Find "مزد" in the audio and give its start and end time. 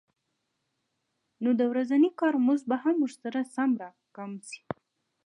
2.45-2.65